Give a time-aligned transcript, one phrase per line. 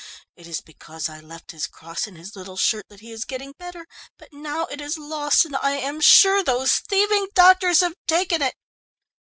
[0.35, 3.51] It is because I left his cross in his little shirt that he is getting
[3.59, 3.85] better,
[4.17, 8.55] but now it is lost and I am sure these thieving doctors have taken it."